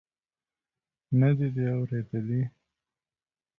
[1.19, 2.41] نه دې دي اورېدلي.